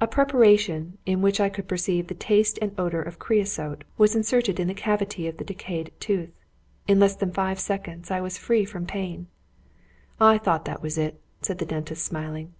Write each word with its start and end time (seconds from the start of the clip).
A 0.00 0.06
preparation, 0.06 0.96
in 1.06 1.22
which 1.22 1.40
I 1.40 1.48
could 1.48 1.66
perceive 1.66 2.06
the 2.06 2.14
taste 2.14 2.56
and 2.62 2.70
odour 2.78 3.02
of 3.02 3.18
creosote, 3.18 3.82
was 3.98 4.14
inserted 4.14 4.60
in 4.60 4.68
the 4.68 4.74
cavity 4.78 5.26
of 5.26 5.38
the 5.38 5.44
decayed 5.44 5.90
tooth. 5.98 6.30
In 6.86 7.00
less 7.00 7.16
than 7.16 7.32
five 7.32 7.58
seconds 7.58 8.08
I 8.08 8.20
was 8.20 8.38
free 8.38 8.64
from 8.64 8.86
pain. 8.86 9.26
"I 10.20 10.38
thought 10.38 10.66
that 10.66 10.82
was 10.82 10.96
it," 10.96 11.20
said 11.42 11.58
the 11.58 11.66
dentist, 11.66 12.04
smiling. 12.04 12.52